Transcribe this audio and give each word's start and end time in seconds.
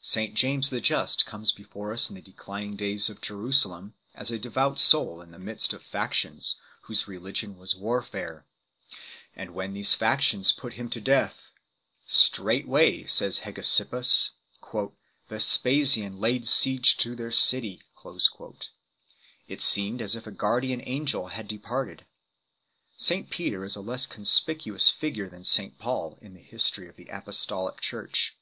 St 0.00 0.34
James 0.34 0.70
the 0.70 0.80
Just 0.80 1.26
comes 1.26 1.52
before 1.52 1.92
us 1.92 2.08
in 2.08 2.16
the 2.16 2.22
declining 2.22 2.74
days 2.74 3.10
of 3.10 3.20
Jerusalem 3.20 3.92
as 4.14 4.30
a 4.30 4.38
devout 4.38 4.78
soul 4.78 5.20
in 5.20 5.30
the 5.30 5.38
midst 5.38 5.74
of 5.74 5.82
factions 5.82 6.56
whose 6.84 7.06
religion 7.06 7.54
was 7.58 7.74
warfare; 7.76 8.46
and 9.36 9.52
when 9.52 9.74
these 9.74 9.92
factions 9.92 10.52
put 10.52 10.72
him 10.80 10.88
to 10.88 11.02
death, 11.02 11.50
"straightway," 12.06 13.04
says 13.04 13.40
Hegesippus 13.40 14.30
5, 14.72 14.88
"Vespasian 15.28 16.16
laid 16.18 16.48
siege 16.48 16.96
to 16.96 17.14
their 17.14 17.30
city;" 17.30 17.82
it 19.48 19.60
seemed 19.60 20.00
as 20.00 20.16
if 20.16 20.26
a 20.26 20.30
guardian 20.30 20.80
angel 20.82 21.26
had 21.26 21.46
departed 21.46 22.06
6. 22.96 22.96
4. 22.96 22.96
St 22.96 23.30
Peter 23.30 23.64
is 23.66 23.76
a 23.76 23.82
less 23.82 24.06
conspicuous 24.06 24.88
figure 24.88 25.28
than 25.28 25.44
St 25.44 25.78
Paul 25.78 26.18
in 26.22 26.32
the 26.32 26.40
history 26.40 26.88
of 26.88 26.96
the 26.96 27.08
Apostolic 27.08 27.82
Church. 27.82 28.34